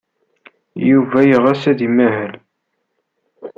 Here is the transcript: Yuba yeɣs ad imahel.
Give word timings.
Yuba 0.89 1.19
yeɣs 1.29 1.63
ad 1.71 1.79
imahel. 1.87 2.33